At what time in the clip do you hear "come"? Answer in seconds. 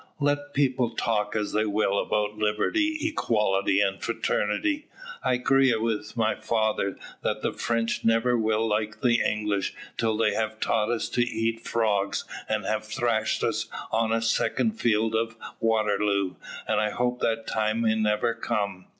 18.33-18.87